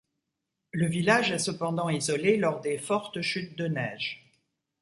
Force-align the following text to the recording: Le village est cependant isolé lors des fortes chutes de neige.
Le 0.71 0.87
village 0.87 1.31
est 1.31 1.37
cependant 1.37 1.87
isolé 1.87 2.35
lors 2.35 2.59
des 2.59 2.79
fortes 2.79 3.21
chutes 3.21 3.55
de 3.55 3.67
neige. 3.67 4.25